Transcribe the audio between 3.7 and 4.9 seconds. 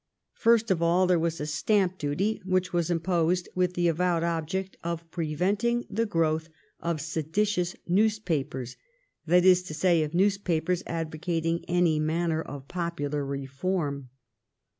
the avowed object